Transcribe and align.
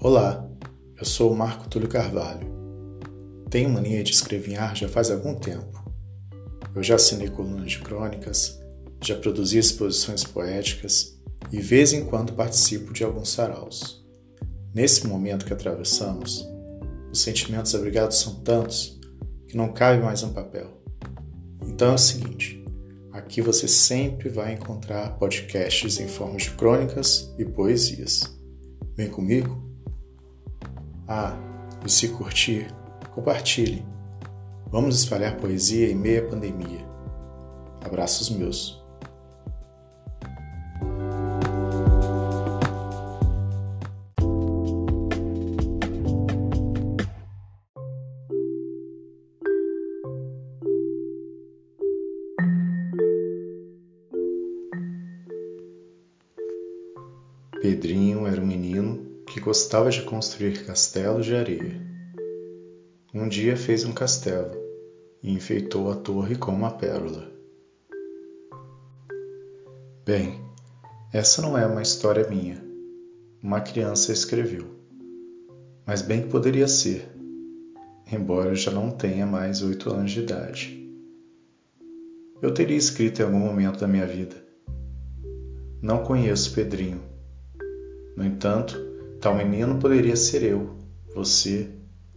Olá, 0.00 0.48
eu 0.96 1.04
sou 1.04 1.32
o 1.32 1.36
Marco 1.36 1.68
Túlio 1.68 1.88
Carvalho. 1.88 2.46
Tenho 3.50 3.68
mania 3.68 4.04
de 4.04 4.12
escrever 4.12 4.56
já 4.72 4.88
faz 4.88 5.10
algum 5.10 5.34
tempo. 5.34 5.92
Eu 6.72 6.84
já 6.84 6.94
assinei 6.94 7.28
colunas 7.28 7.72
de 7.72 7.80
crônicas, 7.80 8.60
já 9.02 9.16
produzi 9.16 9.58
exposições 9.58 10.22
poéticas 10.22 11.20
e, 11.50 11.60
vez 11.60 11.92
em 11.92 12.04
quando, 12.04 12.32
participo 12.32 12.92
de 12.92 13.02
alguns 13.02 13.30
saraus. 13.30 14.06
Nesse 14.72 15.04
momento 15.04 15.44
que 15.44 15.52
atravessamos, 15.52 16.48
os 17.10 17.20
sentimentos 17.20 17.74
abrigados 17.74 18.18
são 18.18 18.36
tantos 18.36 19.00
que 19.48 19.56
não 19.56 19.72
cabe 19.72 20.00
mais 20.00 20.22
um 20.22 20.32
papel. 20.32 20.80
Então 21.66 21.90
é 21.90 21.94
o 21.94 21.98
seguinte: 21.98 22.64
aqui 23.10 23.42
você 23.42 23.66
sempre 23.66 24.28
vai 24.28 24.52
encontrar 24.54 25.18
podcasts 25.18 25.98
em 25.98 26.06
forma 26.06 26.36
de 26.36 26.52
crônicas 26.52 27.34
e 27.36 27.44
poesias. 27.44 28.22
Vem 28.96 29.10
comigo? 29.10 29.67
Ah, 31.10 31.34
e 31.86 31.90
se 31.90 32.10
curtir, 32.10 32.66
compartilhe. 33.14 33.82
Vamos 34.66 35.00
espalhar 35.00 35.38
poesia 35.38 35.90
em 35.90 35.94
meia 35.94 36.22
pandemia. 36.28 36.86
Abraços 37.82 38.28
meus. 38.28 38.78
Pedrinho 57.62 58.26
era 58.26 58.40
um 58.42 58.46
menino 58.46 59.07
que 59.28 59.40
gostava 59.40 59.90
de 59.90 60.02
construir 60.02 60.64
castelos 60.64 61.26
de 61.26 61.34
areia. 61.34 61.80
Um 63.14 63.28
dia 63.28 63.56
fez 63.56 63.84
um 63.84 63.92
castelo 63.92 64.56
e 65.22 65.32
enfeitou 65.32 65.90
a 65.90 65.96
torre 65.96 66.36
com 66.36 66.52
uma 66.52 66.70
pérola. 66.70 67.30
Bem, 70.04 70.40
essa 71.12 71.42
não 71.42 71.56
é 71.56 71.66
uma 71.66 71.82
história 71.82 72.28
minha. 72.28 72.62
Uma 73.42 73.60
criança 73.60 74.12
escreveu. 74.12 74.66
Mas 75.86 76.02
bem 76.02 76.22
que 76.22 76.28
poderia 76.28 76.66
ser, 76.66 77.08
embora 78.10 78.50
eu 78.50 78.54
já 78.54 78.70
não 78.70 78.90
tenha 78.90 79.26
mais 79.26 79.62
oito 79.62 79.90
anos 79.90 80.10
de 80.10 80.20
idade. 80.20 80.78
Eu 82.40 82.52
teria 82.52 82.76
escrito 82.76 83.20
em 83.20 83.24
algum 83.24 83.40
momento 83.40 83.80
da 83.80 83.88
minha 83.88 84.06
vida. 84.06 84.36
Não 85.82 86.02
conheço 86.02 86.54
Pedrinho. 86.54 87.02
No 88.16 88.24
entanto, 88.24 88.97
Tal 89.20 89.34
menino 89.34 89.80
poderia 89.80 90.14
ser 90.14 90.44
eu, 90.44 90.76
você 91.12 91.68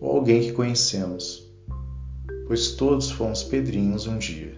ou 0.00 0.16
alguém 0.16 0.40
que 0.40 0.52
conhecemos, 0.52 1.46
pois 2.46 2.70
todos 2.70 3.10
fomos 3.10 3.42
pedrinhos 3.42 4.06
um 4.06 4.16
dia. 4.16 4.54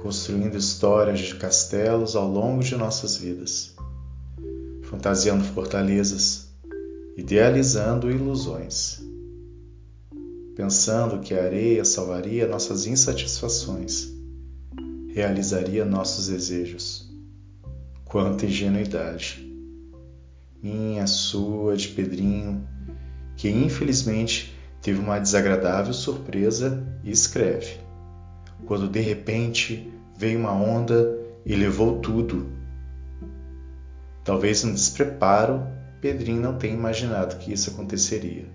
Construindo 0.00 0.56
histórias 0.56 1.18
de 1.18 1.34
castelos 1.34 2.14
ao 2.14 2.30
longo 2.30 2.62
de 2.62 2.76
nossas 2.76 3.16
vidas, 3.16 3.74
fantasiando 4.82 5.42
fortalezas, 5.42 6.46
idealizando 7.16 8.08
ilusões, 8.08 9.00
pensando 10.54 11.18
que 11.18 11.34
a 11.34 11.42
areia 11.42 11.84
salvaria 11.84 12.46
nossas 12.46 12.86
insatisfações, 12.86 14.12
realizaria 15.08 15.84
nossos 15.84 16.28
desejos. 16.28 17.10
Quanta 18.04 18.46
ingenuidade! 18.46 19.41
Minha, 20.62 21.06
sua, 21.08 21.76
de 21.76 21.88
Pedrinho, 21.88 22.64
que 23.36 23.50
infelizmente 23.50 24.56
teve 24.80 25.00
uma 25.00 25.18
desagradável 25.18 25.92
surpresa 25.92 26.86
e 27.02 27.10
escreve: 27.10 27.80
Quando 28.64 28.88
de 28.88 29.00
repente 29.00 29.92
veio 30.16 30.38
uma 30.38 30.52
onda 30.52 31.18
e 31.44 31.56
levou 31.56 31.98
tudo. 31.98 32.52
Talvez 34.22 34.62
no 34.62 34.72
despreparo, 34.72 35.66
Pedrinho 36.00 36.40
não 36.40 36.56
tenha 36.56 36.74
imaginado 36.74 37.38
que 37.38 37.52
isso 37.52 37.70
aconteceria. 37.70 38.46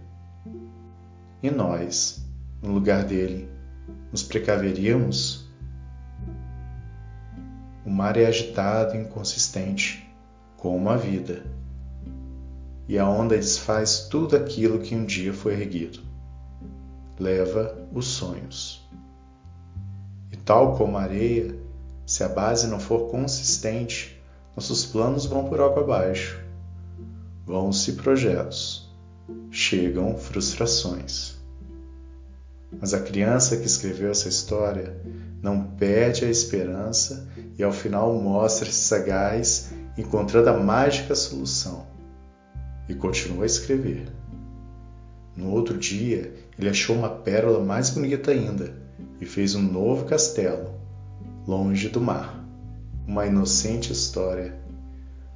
E 1.44 1.52
nós, 1.52 2.26
no 2.62 2.72
lugar 2.72 3.04
dele, 3.04 3.50
nos 4.12 4.24
precaveríamos? 4.24 5.46
O 7.86 7.90
mar 7.90 8.18
é 8.18 8.26
agitado 8.26 8.96
e 8.96 9.00
inconsistente, 9.00 10.10
como 10.58 10.90
a 10.90 10.98
vida 10.98 11.44
e 12.88 12.98
a 12.98 13.08
onda 13.08 13.36
desfaz 13.36 14.08
tudo 14.10 14.36
aquilo 14.36 14.80
que 14.80 14.96
um 14.96 15.04
dia 15.04 15.34
foi 15.34 15.54
erguido. 15.54 16.00
Leva 17.20 17.78
os 17.94 18.06
sonhos. 18.06 18.88
E 20.32 20.38
tal 20.38 20.78
como 20.78 20.98
a 20.98 21.02
areia, 21.02 21.54
se 22.06 22.24
a 22.24 22.30
base 22.30 22.68
não 22.68 22.80
for 22.80 23.10
consistente, 23.12 24.22
nossos 24.56 24.86
planos 24.86 25.26
vão 25.26 25.46
por 25.46 25.60
água 25.60 25.84
abaixo. 25.84 26.42
Vão-se 27.46 27.94
projetos. 27.94 28.90
Chegam 29.52 30.18
frustrações. 30.18 31.36
Mas 32.80 32.94
a 32.94 33.02
criança 33.02 33.58
que 33.58 33.66
escreveu 33.66 34.12
essa 34.12 34.30
história 34.30 35.02
não 35.42 35.64
perde 35.64 36.24
a 36.24 36.30
esperança 36.30 37.28
e 37.58 37.64
ao 37.64 37.72
final 37.72 38.14
mostra-se 38.14 38.80
sagaz, 38.80 39.72
encontrando 39.98 40.50
a 40.50 40.58
mágica 40.58 41.16
solução 41.16 41.97
e 42.88 42.96
continuou 42.96 43.44
a 43.44 43.46
escrever. 43.46 44.08
No 45.36 45.52
outro 45.52 45.78
dia, 45.78 46.34
ele 46.58 46.70
achou 46.70 46.96
uma 46.96 47.10
pérola 47.10 47.64
mais 47.64 47.90
bonita 47.90 48.32
ainda 48.32 48.74
e 49.22 49.26
fez 49.26 49.54
um 49.56 49.62
novo 49.62 50.06
castelo, 50.06 50.74
longe 51.48 51.90
do 51.90 52.02
mar. 52.02 52.44
Uma 53.06 53.26
inocente 53.26 53.94
história, 53.94 54.60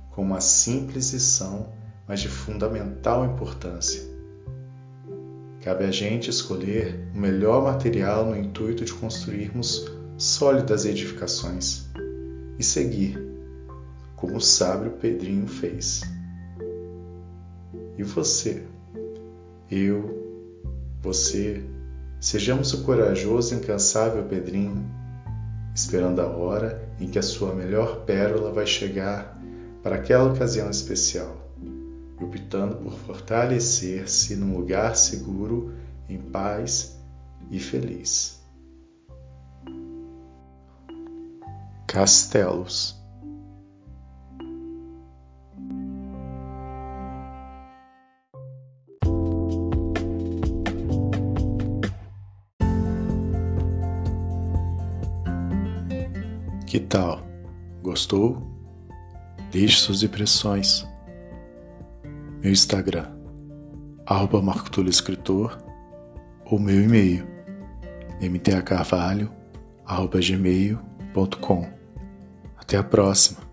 com 0.10 0.24
uma 0.24 0.42
simples 0.42 1.14
lição, 1.14 1.70
mas 2.08 2.20
de 2.20 2.28
fundamental 2.28 3.26
importância. 3.26 4.02
Cabe 5.62 5.86
a 5.86 5.92
gente 5.92 6.30
escolher 6.30 7.08
o 7.14 7.20
melhor 7.20 7.64
material 7.64 8.26
no 8.26 8.36
intuito 8.36 8.84
de 8.84 8.94
construirmos 8.94 9.86
sólidas 10.18 10.86
edificações 10.86 11.86
e 12.58 12.64
seguir, 12.64 13.18
como 14.16 14.38
o 14.38 14.42
sábio 14.42 14.92
Pedrinho 14.92 15.48
fez. 15.48 16.02
E 18.02 18.04
você? 18.04 18.64
Eu? 19.70 20.50
Você? 21.04 21.64
Sejamos 22.20 22.74
o 22.74 22.82
corajoso 22.84 23.54
e 23.54 23.58
incansável 23.60 24.24
Pedrinho, 24.24 24.90
esperando 25.76 26.20
a 26.20 26.26
hora 26.26 26.90
em 27.00 27.08
que 27.08 27.20
a 27.20 27.22
sua 27.22 27.54
melhor 27.54 28.04
pérola 28.04 28.52
vai 28.52 28.66
chegar 28.66 29.40
para 29.84 29.98
aquela 29.98 30.34
ocasião 30.34 30.68
especial, 30.72 31.48
optando 32.20 32.78
por 32.78 32.94
fortalecer-se 32.94 34.36
num 34.36 34.58
lugar 34.58 34.96
seguro, 34.96 35.72
em 36.10 36.18
paz 36.18 36.98
e 37.52 37.60
feliz. 37.60 38.42
Castelos 41.86 43.00
Que 56.72 56.80
tal? 56.80 57.20
Gostou? 57.84 58.42
Deixe 59.52 59.76
suas 59.76 60.04
impressões. 60.04 60.88
Meu 62.42 62.50
Instagram, 62.50 63.08
arroba 64.06 64.42
Marco 64.42 64.82
Escritor, 64.88 65.62
ou 66.46 66.58
meu 66.58 66.82
e-mail, 66.82 67.28
mtacarvalho, 68.22 69.30
arroba 69.86 70.22
gmail.com. 70.22 71.70
Até 72.56 72.78
a 72.78 72.84
próxima! 72.86 73.51